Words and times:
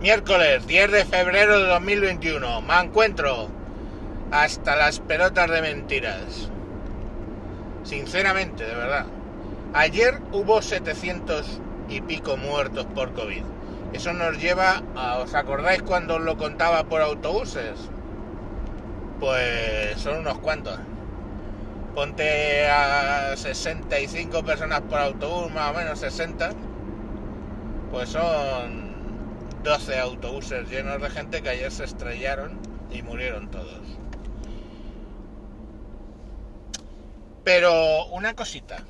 Miércoles 0.00 0.64
10 0.64 0.92
de 0.92 1.04
febrero 1.04 1.58
de 1.58 1.66
2021. 1.70 2.62
Me 2.62 2.78
encuentro 2.78 3.48
hasta 4.30 4.76
las 4.76 5.00
pelotas 5.00 5.50
de 5.50 5.60
mentiras. 5.60 6.48
Sinceramente, 7.82 8.64
de 8.64 8.76
verdad. 8.76 9.06
Ayer 9.74 10.20
hubo 10.30 10.62
700 10.62 11.60
y 11.88 12.00
pico 12.00 12.36
muertos 12.36 12.86
por 12.94 13.12
COVID. 13.12 13.42
Eso 13.92 14.12
nos 14.12 14.38
lleva 14.38 14.84
a... 14.94 15.18
¿Os 15.18 15.34
acordáis 15.34 15.82
cuando 15.82 16.14
os 16.14 16.22
lo 16.22 16.36
contaba 16.36 16.84
por 16.84 17.02
autobuses? 17.02 17.74
Pues 19.18 19.98
son 20.00 20.18
unos 20.18 20.38
cuantos. 20.38 20.78
Ponte 21.96 22.68
a 22.68 23.36
65 23.36 24.44
personas 24.44 24.80
por 24.82 25.00
autobús, 25.00 25.52
más 25.52 25.72
o 25.72 25.76
menos 25.76 25.98
60. 25.98 26.50
Pues 27.90 28.10
son 28.10 28.77
12 29.68 29.98
autobuses 29.98 30.70
llenos 30.70 31.02
de 31.02 31.10
gente 31.10 31.42
que 31.42 31.50
ayer 31.50 31.70
se 31.70 31.84
estrellaron 31.84 32.58
y 32.90 33.02
murieron 33.02 33.50
todos. 33.50 33.82
Pero 37.44 38.06
una 38.06 38.32
cosita, 38.34 38.82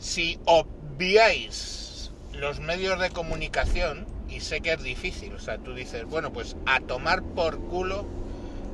si 0.00 0.40
obviáis 0.44 2.10
los 2.32 2.58
medios 2.58 2.98
de 2.98 3.10
comunicación, 3.10 4.06
y 4.28 4.40
sé 4.40 4.60
que 4.60 4.72
es 4.72 4.82
difícil, 4.82 5.34
o 5.34 5.38
sea, 5.38 5.58
tú 5.58 5.72
dices, 5.72 6.04
bueno, 6.04 6.32
pues 6.32 6.56
a 6.66 6.80
tomar 6.80 7.22
por 7.22 7.60
culo 7.60 8.04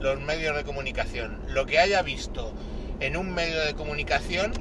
los 0.01 0.19
medios 0.23 0.56
de 0.56 0.65
comunicación. 0.65 1.42
Lo 1.48 1.67
que 1.67 1.78
haya 1.78 2.01
visto 2.01 2.55
en 3.01 3.19
un 3.19 3.34
medio 3.34 3.61
de 3.61 3.75
comunicación 3.75 4.53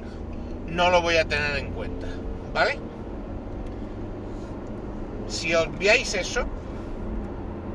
no 0.66 0.90
lo 0.90 1.00
voy 1.00 1.16
a 1.16 1.24
tener 1.24 1.56
en 1.56 1.72
cuenta, 1.72 2.08
¿vale? 2.52 2.78
Si 5.28 5.54
obviáis 5.54 6.14
eso, 6.14 6.46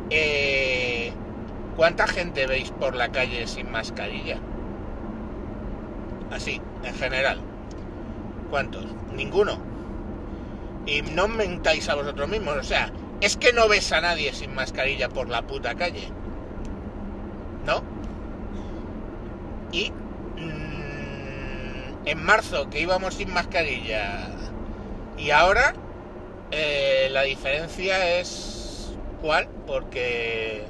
eh, 0.09 1.11
¿cuánta 1.75 2.07
gente 2.07 2.47
veis 2.47 2.71
por 2.71 2.95
la 2.95 3.11
calle 3.11 3.47
sin 3.47 3.69
mascarilla? 3.71 4.37
Así, 6.31 6.61
en 6.83 6.95
general. 6.95 7.41
¿Cuántos? 8.49 8.85
Ninguno. 9.13 9.57
Y 10.85 11.01
no 11.01 11.27
mentáis 11.27 11.89
a 11.89 11.95
vosotros 11.95 12.29
mismos, 12.29 12.57
o 12.57 12.63
sea, 12.63 12.91
es 13.21 13.37
que 13.37 13.53
no 13.53 13.67
ves 13.67 13.91
a 13.91 14.01
nadie 14.01 14.33
sin 14.33 14.55
mascarilla 14.55 15.09
por 15.09 15.29
la 15.29 15.43
puta 15.43 15.75
calle. 15.75 16.07
¿No? 17.65 17.83
Y 19.71 19.91
mm, 19.91 22.07
en 22.07 22.23
marzo 22.23 22.69
que 22.69 22.81
íbamos 22.81 23.15
sin 23.15 23.33
mascarilla 23.33 24.29
y 25.17 25.29
ahora 25.29 25.73
eh, 26.51 27.09
la 27.11 27.23
diferencia 27.23 28.19
es 28.19 28.93
cuál, 29.21 29.47
porque 29.65 30.63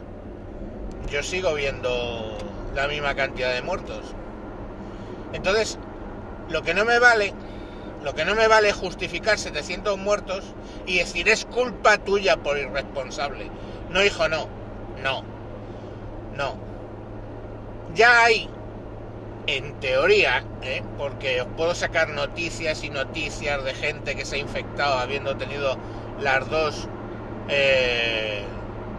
yo 1.09 1.23
sigo 1.23 1.53
viendo 1.53 2.37
la 2.75 2.87
misma 2.87 3.15
cantidad 3.15 3.53
de 3.53 3.61
muertos. 3.61 4.13
Entonces, 5.33 5.77
lo 6.49 6.61
que 6.61 6.73
no 6.73 6.85
me 6.85 6.99
vale, 6.99 7.33
lo 8.03 8.13
que 8.13 8.25
no 8.25 8.35
me 8.35 8.47
vale 8.47 8.71
justificar 8.73 9.37
700 9.37 9.97
muertos 9.97 10.43
y 10.85 10.99
decir 10.99 11.29
es 11.29 11.45
culpa 11.45 11.97
tuya 11.97 12.37
por 12.37 12.57
irresponsable. 12.57 13.49
No, 13.89 14.03
hijo, 14.03 14.27
no. 14.29 14.47
No. 15.01 15.23
No. 16.35 16.55
Ya 17.93 18.23
hay 18.23 18.49
en 19.57 19.79
teoría, 19.79 20.43
¿eh? 20.61 20.81
porque 20.97 21.41
os 21.41 21.47
puedo 21.57 21.75
sacar 21.75 22.09
noticias 22.09 22.83
y 22.83 22.89
noticias 22.89 23.63
de 23.63 23.73
gente 23.73 24.15
que 24.15 24.25
se 24.25 24.35
ha 24.35 24.39
infectado 24.39 24.97
habiendo 24.97 25.35
tenido 25.35 25.77
las 26.21 26.49
dos 26.49 26.87
eh, 27.49 28.43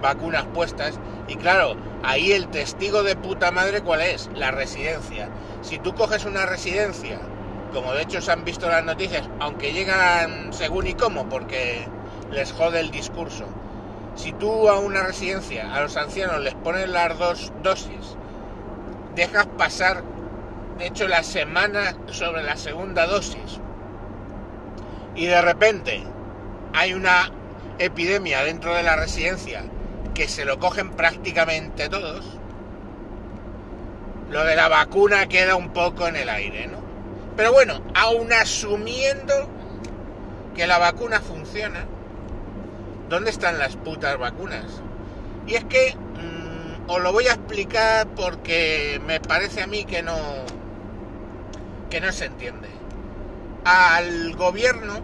vacunas 0.03 0.45
puestas. 0.53 0.99
Y 1.29 1.37
claro, 1.37 1.77
ahí 2.03 2.33
el 2.33 2.49
testigo 2.49 3.03
de 3.03 3.17
puta 3.17 3.51
madre, 3.51 3.81
¿cuál 3.81 4.03
es? 4.03 4.29
La 4.35 4.51
residencia. 4.51 5.31
Si 5.63 5.79
tú 5.79 5.95
coges 5.95 6.25
una 6.27 6.45
residencia, 6.45 7.19
como 7.73 7.95
de 7.95 8.03
hecho 8.03 8.21
se 8.21 8.33
han 8.33 8.45
visto 8.45 8.69
las 8.69 8.85
noticias, 8.85 9.29
aunque 9.41 9.73
llegan 9.73 10.53
según 10.53 10.87
y 10.87 10.95
cómo, 10.95 11.29
porque 11.29 11.87
les 12.31 12.53
jode 12.53 12.81
el 12.81 12.91
discurso. 12.91 13.47
Si 14.17 14.33
tú 14.33 14.69
a 14.69 14.79
una 14.79 15.03
residencia, 15.03 15.75
a 15.75 15.81
los 15.81 15.97
ancianos 15.97 16.41
les 16.41 16.55
pones 16.55 16.89
las 16.91 17.19
dos 17.19 17.53
dosis, 17.63 18.17
dejas 19.15 19.47
pasar 19.57 20.03
hecho 20.83 21.09
la 21.09 21.23
semana 21.23 21.97
sobre 22.07 22.43
la 22.43 22.57
segunda 22.57 23.07
dosis 23.07 23.61
y 25.15 25.27
de 25.27 25.43
repente 25.43 26.03
hay 26.73 26.95
una 26.95 27.31
epidemia 27.79 28.43
dentro 28.45 28.75
de 28.75 28.83
la 28.83 28.97
residencia 28.97 29.63
que 30.15 30.29
se 30.29 30.45
lo 30.45 30.59
cogen 30.59 30.91
prácticamente 30.91 31.89
todos, 31.89 32.25
lo 34.31 34.45
de 34.45 34.57
la 34.57 34.69
vacuna 34.69 35.29
queda 35.29 35.57
un 35.57 35.73
poco 35.73 36.07
en 36.07 36.17
el 36.17 36.29
aire, 36.29 36.67
¿no? 36.67 36.79
Pero 37.37 37.53
bueno, 37.53 37.83
aún 37.95 38.33
asumiendo 38.33 39.49
que 40.55 40.67
la 40.67 40.79
vacuna 40.79 41.21
funciona, 41.21 41.85
¿dónde 43.09 43.31
están 43.31 43.59
las 43.59 43.77
putas 43.77 44.19
vacunas? 44.19 44.65
Y 45.47 45.55
es 45.55 45.65
que 45.65 45.95
mm, 45.95 46.91
os 46.91 47.03
lo 47.03 47.13
voy 47.13 47.27
a 47.27 47.35
explicar 47.35 48.07
porque 48.09 49.01
me 49.07 49.21
parece 49.21 49.63
a 49.63 49.67
mí 49.67 49.85
que 49.85 50.03
no 50.03 50.17
que 51.93 52.01
no 52.01 52.11
se 52.11 52.25
entiende. 52.25 52.69
Al 53.67 54.35
gobierno, 54.35 55.03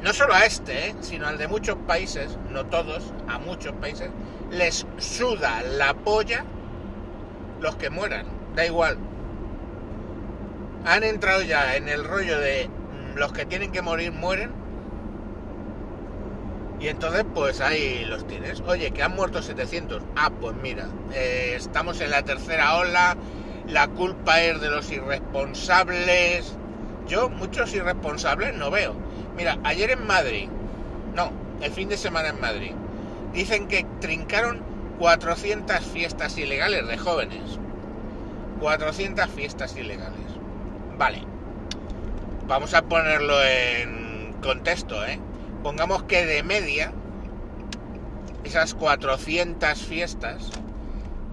no 0.00 0.12
solo 0.12 0.32
a 0.32 0.46
este, 0.46 0.90
¿eh? 0.90 0.94
sino 1.00 1.26
al 1.26 1.38
de 1.38 1.48
muchos 1.48 1.76
países, 1.88 2.38
no 2.52 2.66
todos, 2.66 3.12
a 3.26 3.40
muchos 3.40 3.72
países, 3.74 4.08
les 4.52 4.86
suda 4.98 5.60
la 5.62 5.94
polla 5.94 6.44
los 7.60 7.74
que 7.74 7.90
mueran, 7.90 8.26
da 8.54 8.64
igual. 8.64 8.96
Han 10.84 11.02
entrado 11.02 11.42
ya 11.42 11.74
en 11.74 11.88
el 11.88 12.04
rollo 12.04 12.38
de 12.38 12.68
mm, 12.68 13.18
los 13.18 13.32
que 13.32 13.44
tienen 13.44 13.72
que 13.72 13.82
morir 13.82 14.12
mueren. 14.12 14.52
Y 16.78 16.86
entonces 16.86 17.24
pues 17.34 17.60
ahí 17.60 18.04
los 18.04 18.24
tienes. 18.28 18.60
Oye, 18.60 18.92
que 18.92 19.02
han 19.02 19.16
muerto 19.16 19.42
700. 19.42 20.00
Ah, 20.14 20.30
pues 20.30 20.54
mira, 20.62 20.86
eh, 21.12 21.54
estamos 21.56 22.00
en 22.00 22.12
la 22.12 22.22
tercera 22.22 22.76
ola, 22.76 23.16
la 23.68 23.86
culpa 23.86 24.40
es 24.42 24.60
de 24.60 24.70
los 24.70 24.90
irresponsables. 24.90 26.54
Yo 27.06 27.28
muchos 27.28 27.74
irresponsables 27.74 28.54
no 28.54 28.70
veo. 28.70 28.94
Mira, 29.36 29.58
ayer 29.64 29.90
en 29.90 30.06
Madrid, 30.06 30.48
no, 31.14 31.30
el 31.60 31.70
fin 31.72 31.88
de 31.88 31.96
semana 31.96 32.28
en 32.28 32.40
Madrid, 32.40 32.72
dicen 33.32 33.68
que 33.68 33.86
trincaron 34.00 34.60
400 34.98 35.80
fiestas 35.80 36.36
ilegales 36.38 36.86
de 36.86 36.98
jóvenes. 36.98 37.58
400 38.60 39.28
fiestas 39.28 39.76
ilegales. 39.76 40.18
Vale. 40.96 41.22
Vamos 42.46 42.74
a 42.74 42.82
ponerlo 42.82 43.42
en 43.44 44.32
contexto, 44.42 45.04
¿eh? 45.04 45.20
Pongamos 45.62 46.04
que 46.04 46.24
de 46.24 46.42
media, 46.42 46.92
esas 48.44 48.74
400 48.74 49.78
fiestas 49.78 50.50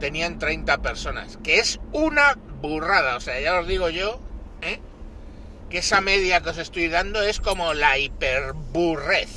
tenían 0.05 0.37
30 0.37 0.83
personas, 0.83 1.39
que 1.43 1.57
es 1.57 1.79
una 1.91 2.37
burrada, 2.61 3.15
o 3.15 3.19
sea, 3.19 3.39
ya 3.39 3.59
os 3.59 3.67
digo 3.67 3.89
yo, 3.89 4.19
¿eh? 4.61 4.79
que 5.71 5.79
esa 5.79 5.99
media 5.99 6.41
que 6.41 6.51
os 6.51 6.59
estoy 6.59 6.89
dando 6.89 7.23
es 7.23 7.39
como 7.39 7.73
la 7.73 7.97
hiperburrez. 7.97 9.31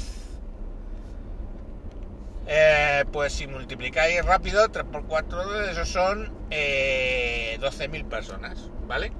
Eh, 2.46 3.06
pues 3.10 3.32
si 3.32 3.46
multiplicáis 3.46 4.22
rápido, 4.26 4.68
3 4.68 4.84
por 4.92 5.06
4, 5.06 5.70
eso 5.70 5.86
son 5.86 6.34
eh, 6.50 7.56
12.000 7.62 8.04
personas, 8.06 8.68
¿vale? 8.86 9.10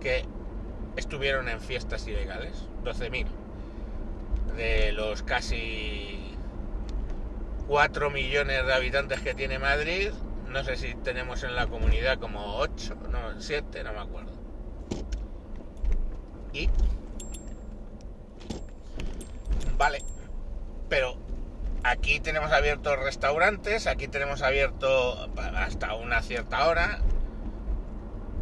Que 0.00 0.24
estuvieron 0.96 1.48
en 1.48 1.60
fiestas 1.60 2.08
ilegales, 2.08 2.56
12.000. 2.82 3.26
De 4.56 4.90
los 4.90 5.22
casi 5.22 6.34
4 7.68 8.10
millones 8.10 8.66
de 8.66 8.74
habitantes 8.74 9.20
que 9.20 9.32
tiene 9.32 9.60
Madrid, 9.60 10.10
no 10.48 10.64
sé 10.64 10.76
si 10.76 10.94
tenemos 10.94 11.42
en 11.42 11.54
la 11.54 11.66
comunidad 11.66 12.18
como 12.18 12.56
8, 12.56 12.94
no, 13.10 13.40
7, 13.40 13.84
no 13.84 13.92
me 13.92 14.00
acuerdo. 14.00 14.32
Y... 16.52 16.70
Vale, 19.76 20.02
pero 20.88 21.16
aquí 21.84 22.20
tenemos 22.20 22.50
abiertos 22.52 22.98
restaurantes, 22.98 23.86
aquí 23.86 24.08
tenemos 24.08 24.42
abierto 24.42 25.30
hasta 25.36 25.94
una 25.94 26.22
cierta 26.22 26.66
hora, 26.66 27.00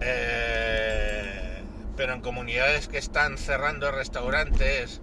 eh, 0.01 1.63
pero 1.97 2.13
en 2.13 2.21
comunidades 2.21 2.89
que 2.89 2.99
están 2.99 3.37
cerrando 3.39 3.91
restaurantes, 3.91 5.01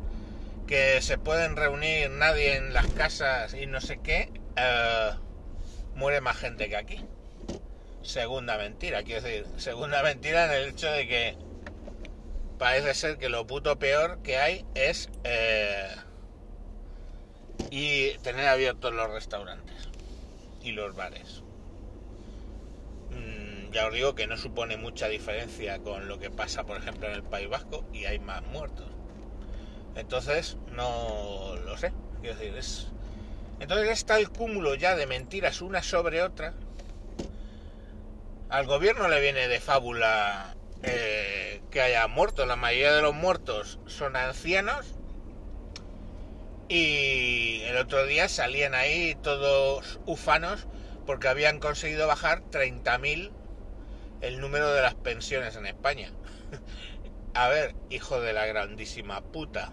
que 0.68 1.02
se 1.02 1.18
pueden 1.18 1.58
reunir 1.58 2.10
nadie 2.12 2.56
en 2.56 2.74
las 2.74 2.88
casas 2.88 3.54
y 3.54 3.66
no 3.66 3.82
sé 3.82 4.00
qué, 4.02 4.32
eh, 4.56 5.12
muere 5.96 6.22
más 6.22 6.38
gente 6.38 6.70
que 6.70 6.78
aquí. 6.78 7.00
Segunda 8.02 8.58
mentira, 8.58 9.04
quiero 9.04 9.22
decir, 9.22 9.46
segunda 9.58 10.02
mentira 10.02 10.46
en 10.46 10.52
el 10.52 10.70
hecho 10.70 10.92
de 10.92 11.08
que 11.08 11.38
parece 12.58 12.94
ser 12.94 13.18
que 13.18 13.30
lo 13.30 13.46
puto 13.46 13.78
peor 13.78 14.22
que 14.24 14.38
hay 14.38 14.66
es 14.76 15.10
eh, 15.24 15.96
y 17.70 18.12
tener 18.20 18.48
abiertos 18.48 18.94
los 18.94 19.10
restaurantes 19.10 19.90
y 20.64 20.72
los 20.72 20.96
bares. 20.96 21.44
Mm, 23.12 23.72
ya 23.72 23.88
os 23.88 23.94
digo 23.94 24.16
que 24.16 24.28
no 24.28 24.38
supone 24.38 24.78
mucha 24.78 25.08
diferencia 25.08 25.80
con 25.80 26.08
lo 26.08 26.20
que 26.20 26.30
pasa, 26.30 26.64
por 26.64 26.78
ejemplo, 26.78 27.08
en 27.08 27.14
el 27.14 27.24
País 27.24 27.50
Vasco 27.50 27.86
y 27.94 28.06
hay 28.06 28.20
más 28.20 28.44
muertos. 28.44 28.88
Entonces, 29.96 30.58
no 30.72 31.56
lo 31.66 31.78
sé. 31.78 31.94
Quiero 32.22 32.38
decir, 32.38 32.58
es... 32.58 32.88
Entonces 33.62 33.90
está 33.90 34.18
el 34.18 34.30
cúmulo 34.30 34.74
ya 34.74 34.96
de 34.96 35.06
mentiras 35.06 35.62
una 35.62 35.84
sobre 35.84 36.24
otra. 36.24 36.56
Al 38.50 38.66
gobierno 38.66 39.08
le 39.08 39.22
viene 39.22 39.48
de 39.48 39.60
fábula 39.60 40.56
eh, 40.82 41.62
que 41.70 41.80
haya 41.80 42.08
muertos. 42.08 42.48
La 42.48 42.56
mayoría 42.56 42.92
de 42.92 43.04
los 43.04 43.14
muertos 43.14 43.80
son 43.86 44.16
ancianos. 44.16 44.96
Y 46.70 47.62
el 47.66 47.78
otro 47.78 48.08
día 48.08 48.28
salían 48.30 48.74
ahí 48.74 49.16
todos 49.22 50.00
ufanos 50.08 50.68
porque 51.06 51.28
habían 51.28 51.60
conseguido 51.60 52.08
bajar 52.08 52.42
30.000 52.50 53.32
el 54.22 54.40
número 54.40 54.74
de 54.74 54.82
las 54.82 54.96
pensiones 54.96 55.56
en 55.56 55.68
España. 55.68 56.12
A 57.36 57.48
ver, 57.48 57.76
hijo 57.92 58.20
de 58.22 58.34
la 58.34 58.48
grandísima 58.48 59.22
puta, 59.22 59.72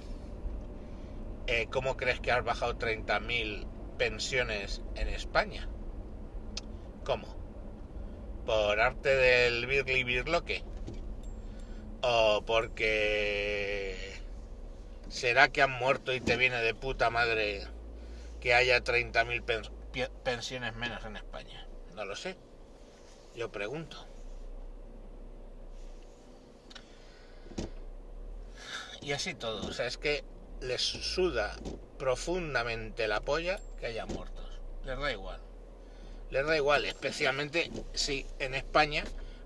eh, 1.46 1.68
¿cómo 1.70 1.96
crees 1.96 2.20
que 2.20 2.30
has 2.30 2.44
bajado 2.44 2.78
30.000 2.78 3.77
pensiones 3.98 4.80
en 4.94 5.08
España? 5.08 5.68
¿Cómo? 7.04 7.36
¿Por 8.46 8.80
arte 8.80 9.14
del 9.14 9.66
birli 9.66 10.04
birloque? 10.04 10.62
¿O 12.00 12.42
porque 12.46 14.14
será 15.08 15.48
que 15.48 15.62
han 15.62 15.72
muerto 15.72 16.14
y 16.14 16.20
te 16.20 16.36
viene 16.36 16.62
de 16.62 16.74
puta 16.74 17.10
madre 17.10 17.66
que 18.40 18.54
haya 18.54 18.82
30.000 18.82 20.12
pensiones 20.22 20.74
menos 20.76 21.04
en 21.04 21.16
España? 21.16 21.66
No 21.94 22.04
lo 22.04 22.16
sé. 22.16 22.36
Yo 23.34 23.50
pregunto. 23.50 24.06
y 29.08 29.12
así 29.12 29.34
todo. 29.34 29.66
O 29.66 29.72
sea, 29.72 29.86
es 29.86 29.96
que 29.96 30.22
les 30.60 30.82
suda 30.82 31.56
profundamente 31.98 33.08
la 33.08 33.20
polla 33.20 33.60
que 33.78 33.86
haya 33.86 34.06
muertos. 34.06 34.60
Les 34.84 34.98
da 34.98 35.12
igual. 35.12 35.40
Les 36.30 36.46
da 36.46 36.56
igual, 36.56 36.84
especialmente 36.84 37.70
si 37.94 38.26
en 38.38 38.54
España, 38.54 39.04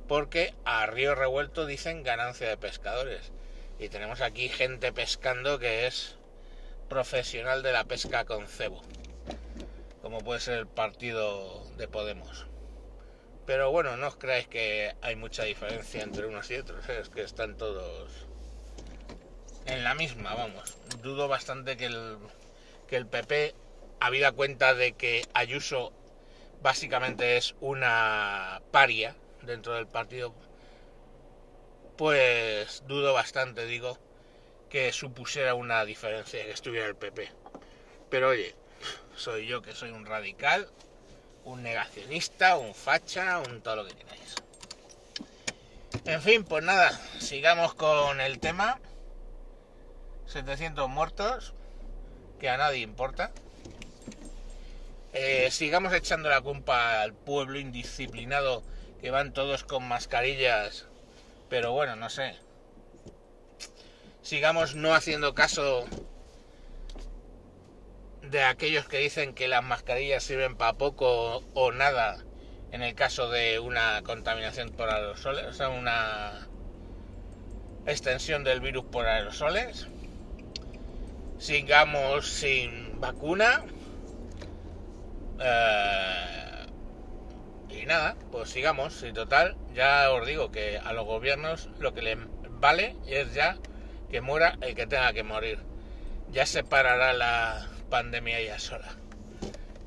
porque 0.09 0.55
a 0.65 0.87
río 0.87 1.15
revuelto 1.15 1.67
dicen 1.67 2.03
ganancia 2.03 2.49
de 2.49 2.57
pescadores. 2.57 3.33
Y 3.79 3.89
tenemos 3.89 4.21
aquí 4.21 4.49
gente 4.49 4.93
pescando 4.93 5.59
que 5.59 5.87
es 5.87 6.17
profesional 6.89 7.63
de 7.63 7.73
la 7.73 7.85
pesca 7.85 8.25
con 8.25 8.47
cebo. 8.47 8.83
Como 10.03 10.19
puede 10.19 10.41
ser 10.41 10.59
el 10.59 10.67
partido 10.67 11.65
de 11.77 11.89
Podemos. 11.89 12.47
Pero 13.47 13.71
bueno, 13.71 13.97
no 13.97 14.09
os 14.09 14.17
creáis 14.17 14.47
que 14.47 14.95
hay 15.01 15.17
mucha 15.17 15.45
diferencia 15.45 16.03
entre 16.03 16.27
unos 16.27 16.51
y 16.51 16.57
otros, 16.57 16.89
¿eh? 16.89 17.01
es 17.01 17.09
que 17.09 17.23
están 17.23 17.57
todos 17.57 18.11
en 19.67 19.85
la 19.85 19.95
misma, 19.95 20.35
vamos. 20.35 20.77
Dudo 21.03 21.29
bastante 21.29 21.77
que 21.77 21.87
el, 21.87 22.19
que 22.89 22.97
el 22.97 23.07
PP, 23.07 23.55
habida 24.01 24.33
cuenta 24.33 24.75
de 24.75 24.93
que 24.93 25.27
Ayuso 25.35 25.93
básicamente 26.63 27.37
es 27.37 27.55
una 27.61 28.63
paria 28.71 29.17
dentro 29.43 29.75
del 29.75 29.87
partido, 29.87 30.35
pues 31.97 32.83
dudo 32.87 33.13
bastante, 33.13 33.67
digo, 33.67 33.99
que 34.71 34.93
supusiera 34.93 35.55
una 35.55 35.85
diferencia 35.85 36.45
que 36.45 36.51
estuviera 36.53 36.87
el 36.87 36.97
PP. 36.97 37.31
Pero 38.09 38.31
oye, 38.31 38.55
soy 39.17 39.47
yo 39.47 39.63
que 39.63 39.75
soy 39.75 39.91
un 39.91 40.07
radical, 40.07 40.69
un 41.45 41.63
negacionista, 41.63 42.57
un 42.57 42.75
facha, 42.75 43.41
un 43.41 43.61
todo 43.61 43.77
lo 43.77 43.87
que 43.87 43.95
queráis. 43.95 44.35
En 46.05 46.23
fin, 46.23 46.45
pues 46.45 46.65
nada, 46.65 46.99
sigamos 47.21 47.75
con 47.75 48.21
el 48.21 48.39
tema. 48.39 48.81
700 50.33 50.89
muertos, 50.89 51.53
que 52.41 52.49
a 52.49 52.57
nadie 52.57 52.81
importa. 52.81 53.31
Eh, 55.13 55.49
sigamos 55.51 55.93
echando 55.93 56.31
la 56.31 56.41
culpa 56.41 57.03
al 57.03 57.13
pueblo 57.13 57.59
indisciplinado 57.59 58.63
que 59.01 59.11
van 59.11 59.35
todos 59.35 59.63
con 59.63 59.87
mascarillas, 59.87 60.87
pero 61.51 61.73
bueno, 61.73 61.97
no 61.97 62.09
sé. 62.09 62.35
Sigamos 64.23 64.75
no 64.75 64.95
haciendo 64.95 65.35
caso 65.35 65.85
de 68.23 68.43
aquellos 68.43 68.89
que 68.89 68.99
dicen 68.99 69.35
que 69.35 69.49
las 69.49 69.63
mascarillas 69.63 70.23
sirven 70.23 70.57
para 70.57 70.73
poco 70.75 71.43
o 71.53 71.73
nada 71.73 72.25
en 72.71 72.81
el 72.83 72.95
caso 72.95 73.29
de 73.29 73.59
una 73.59 74.01
contaminación 74.03 74.71
por 74.71 74.89
aerosoles, 74.89 75.45
o 75.45 75.53
sea, 75.53 75.69
una 75.69 76.49
extensión 77.85 78.45
del 78.45 78.61
virus 78.61 78.85
por 78.87 79.07
aerosoles 79.07 79.89
sigamos 81.43 82.29
sin 82.29 83.01
vacuna. 83.01 83.65
Eh, 85.41 86.67
y 87.69 87.87
nada, 87.87 88.17
pues 88.31 88.51
sigamos. 88.51 89.03
Y 89.03 89.13
total, 89.13 89.57
ya 89.75 90.11
os 90.13 90.27
digo 90.27 90.53
que 90.53 90.79
a 90.79 90.93
los 90.93 91.05
gobiernos 91.05 91.69
lo 91.81 91.95
que 91.95 92.03
les 92.03 92.19
vale 92.61 92.97
es 93.07 93.35
ya 93.35 93.59
que 94.09 94.21
muera 94.21 94.57
el 94.61 94.77
que 94.77 94.87
tenga 94.87 95.13
que 95.13 95.25
morir. 95.25 95.59
Ya 96.31 96.47
se 96.47 96.63
parará 96.63 97.13
la 97.13 97.69
pandemia 97.91 98.41
ya 98.41 98.59
sola. 98.59 98.97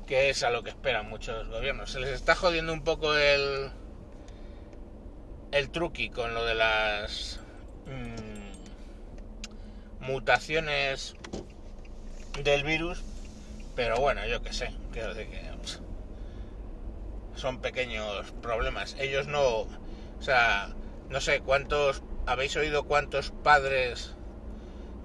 Que 0.06 0.28
es 0.28 0.42
a 0.42 0.50
lo 0.50 0.62
que 0.62 0.70
esperan 0.70 1.08
muchos 1.08 1.48
gobiernos. 1.48 1.90
Se 1.90 2.00
les 2.00 2.10
está 2.10 2.34
jodiendo 2.34 2.72
un 2.72 2.84
poco 2.84 3.16
el, 3.16 3.70
el 5.52 5.70
truqui 5.70 6.10
con 6.10 6.34
lo 6.34 6.44
de 6.44 6.54
las 6.54 7.40
mm, 7.86 8.45
mutaciones 10.06 11.14
del 12.42 12.62
virus, 12.62 13.02
pero 13.74 13.98
bueno, 13.98 14.26
yo 14.26 14.42
que 14.42 14.52
sé, 14.52 14.72
quiero 14.92 15.14
que 15.14 15.26
son 17.34 17.58
pequeños 17.58 18.32
problemas. 18.42 18.96
Ellos 18.98 19.26
no, 19.26 19.60
o 19.60 19.68
sea, 20.20 20.70
no 21.10 21.20
sé 21.20 21.40
cuántos, 21.40 22.02
habéis 22.26 22.56
oído 22.56 22.84
cuántos 22.84 23.30
padres 23.30 24.14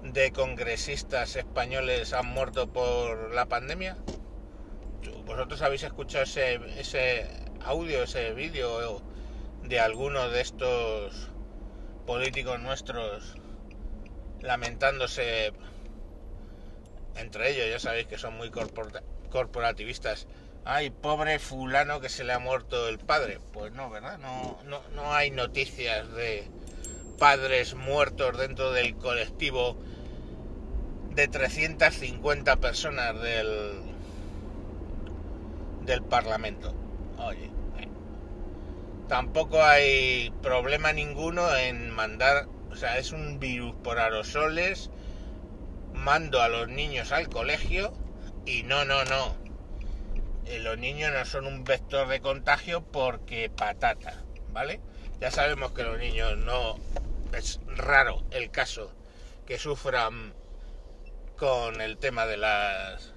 de 0.02 0.32
congresistas 0.32 1.36
españoles 1.36 2.12
han 2.12 2.26
muerto 2.26 2.68
por 2.68 3.34
la 3.34 3.46
pandemia. 3.46 3.96
¿Vosotros 5.26 5.62
habéis 5.62 5.82
escuchado 5.82 6.24
ese, 6.24 6.54
ese 6.78 7.26
audio, 7.64 8.02
ese 8.02 8.32
vídeo 8.32 9.02
de 9.62 9.80
alguno 9.80 10.28
de 10.30 10.40
estos 10.40 11.28
políticos 12.06 12.60
nuestros 12.60 13.36
lamentándose 14.42 15.52
entre 17.16 17.50
ellos 17.50 17.66
ya 17.70 17.78
sabéis 17.78 18.06
que 18.06 18.18
son 18.18 18.36
muy 18.36 18.50
corporativistas. 18.50 20.26
Ay, 20.64 20.90
pobre 20.90 21.38
fulano 21.38 22.00
que 22.00 22.08
se 22.08 22.24
le 22.24 22.32
ha 22.32 22.38
muerto 22.38 22.88
el 22.88 22.98
padre. 22.98 23.40
Pues 23.52 23.72
no, 23.72 23.90
¿verdad? 23.90 24.18
No, 24.18 24.58
no, 24.64 24.80
no 24.94 25.12
hay 25.12 25.30
noticias 25.30 26.12
de 26.12 26.48
padres 27.18 27.74
muertos 27.74 28.38
dentro 28.38 28.72
del 28.72 28.96
colectivo 28.96 29.76
de 31.14 31.28
350 31.28 32.56
personas 32.56 33.20
del, 33.20 33.80
del 35.84 36.02
Parlamento. 36.02 36.74
Oye, 37.18 37.46
eh. 37.78 37.88
tampoco 39.08 39.62
hay 39.62 40.32
problema 40.42 40.92
ninguno 40.92 41.54
en 41.56 41.90
mandar, 41.90 42.46
o 42.72 42.76
sea, 42.76 42.96
es 42.96 43.12
un 43.12 43.38
virus 43.38 43.74
por 43.84 43.98
aerosoles 43.98 44.90
mando 45.92 46.40
a 46.40 46.48
los 46.48 46.68
niños 46.68 47.12
al 47.12 47.28
colegio 47.28 47.92
y 48.46 48.62
no, 48.62 48.86
no, 48.86 49.04
no. 49.04 49.36
Eh, 50.46 50.58
los 50.58 50.78
niños 50.78 51.12
no 51.12 51.24
son 51.26 51.46
un 51.46 51.64
vector 51.64 52.08
de 52.08 52.20
contagio 52.20 52.82
porque 52.82 53.50
patata, 53.50 54.24
¿vale? 54.52 54.80
Ya 55.20 55.30
sabemos 55.30 55.72
que 55.72 55.82
los 55.82 55.98
niños 55.98 56.36
no... 56.38 56.76
Es 57.36 57.60
raro 57.66 58.24
el 58.30 58.50
caso 58.50 58.92
que 59.46 59.58
sufran 59.58 60.34
con 61.36 61.80
el 61.80 61.98
tema 61.98 62.26
de 62.26 62.38
las... 62.38 63.12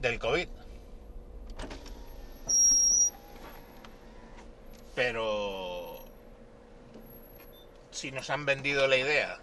del 0.00 0.18
COVID. 0.18 0.48
Pero... 4.94 5.99
Si 7.90 8.12
nos 8.12 8.30
han 8.30 8.46
vendido 8.46 8.86
la 8.86 8.96
idea 8.96 9.38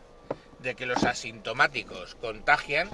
de 0.60 0.75
que 0.75 0.86
los 0.86 1.04
asintomáticos 1.04 2.16
contagian, 2.16 2.89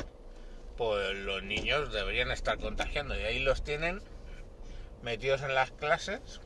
pues 0.77 1.15
los 1.15 1.43
niños 1.43 1.93
deberían 1.93 2.31
estar 2.31 2.57
contagiando 2.57 3.17
y 3.17 3.23
ahí 3.23 3.39
los 3.39 3.63
tienen 3.63 4.01
metidos 5.01 5.41
en 5.41 5.53
las 5.53 5.71
clases 5.71 6.41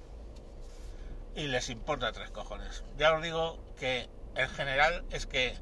y 1.35 1.47
les 1.47 1.69
importa 1.69 2.11
tres 2.11 2.31
cojones. 2.31 2.83
Ya 2.97 3.13
os 3.13 3.23
digo 3.23 3.59
que 3.79 4.09
en 4.35 4.49
general 4.49 5.05
es 5.11 5.25
que 5.25 5.55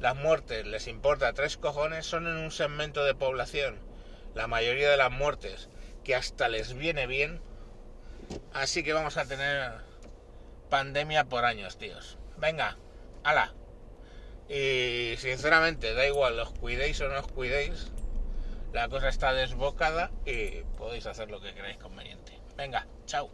las 0.00 0.16
muertes 0.16 0.66
les 0.66 0.86
importa 0.86 1.32
tres 1.32 1.56
cojones 1.56 2.06
son 2.06 2.26
en 2.26 2.36
un 2.36 2.50
segmento 2.50 3.04
de 3.04 3.14
población 3.14 3.90
la 4.34 4.46
mayoría 4.46 4.90
de 4.90 4.96
las 4.96 5.10
muertes, 5.10 5.68
que 6.04 6.14
hasta 6.14 6.48
les 6.48 6.74
viene 6.74 7.06
bien. 7.06 7.40
Así 8.52 8.82
que 8.82 8.92
vamos 8.92 9.16
a 9.16 9.24
tener 9.24 9.72
pandemia 10.68 11.24
por 11.24 11.44
años, 11.44 11.78
tíos. 11.78 12.16
Venga, 12.40 12.78
ala. 13.22 13.54
Y 14.48 15.14
sinceramente, 15.18 15.92
da 15.92 16.06
igual, 16.06 16.40
os 16.40 16.50
cuidéis 16.50 17.00
o 17.02 17.08
no 17.08 17.20
os 17.20 17.28
cuidéis. 17.28 17.92
La 18.72 18.88
cosa 18.88 19.08
está 19.08 19.34
desbocada 19.34 20.10
y 20.24 20.62
podéis 20.78 21.06
hacer 21.06 21.30
lo 21.30 21.40
que 21.40 21.52
queráis 21.52 21.76
conveniente. 21.76 22.40
Venga, 22.56 22.86
chao. 23.04 23.30